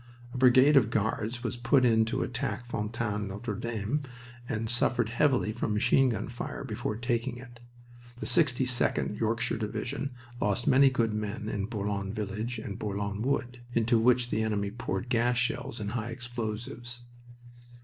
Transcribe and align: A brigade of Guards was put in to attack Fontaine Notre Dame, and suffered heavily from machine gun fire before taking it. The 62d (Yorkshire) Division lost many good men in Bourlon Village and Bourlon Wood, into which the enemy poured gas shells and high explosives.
A 0.33 0.37
brigade 0.39 0.75
of 0.77 0.89
Guards 0.89 1.43
was 1.43 1.55
put 1.55 1.85
in 1.85 2.05
to 2.05 2.23
attack 2.23 2.65
Fontaine 2.65 3.27
Notre 3.27 3.53
Dame, 3.55 4.01
and 4.49 4.67
suffered 4.67 5.09
heavily 5.09 5.51
from 5.51 5.75
machine 5.75 6.09
gun 6.09 6.27
fire 6.27 6.63
before 6.63 6.95
taking 6.95 7.37
it. 7.37 7.59
The 8.19 8.25
62d 8.25 9.19
(Yorkshire) 9.19 9.59
Division 9.59 10.15
lost 10.41 10.65
many 10.65 10.89
good 10.89 11.13
men 11.13 11.47
in 11.47 11.67
Bourlon 11.67 12.13
Village 12.15 12.57
and 12.57 12.79
Bourlon 12.79 13.21
Wood, 13.21 13.59
into 13.75 13.99
which 13.99 14.31
the 14.31 14.41
enemy 14.41 14.71
poured 14.71 15.07
gas 15.07 15.37
shells 15.37 15.79
and 15.79 15.91
high 15.91 16.09
explosives. 16.09 17.01